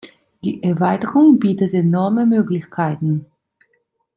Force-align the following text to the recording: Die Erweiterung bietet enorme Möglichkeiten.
Die 0.43 0.63
Erweiterung 0.63 1.37
bietet 1.37 1.75
enorme 1.75 2.25
Möglichkeiten. 2.25 3.27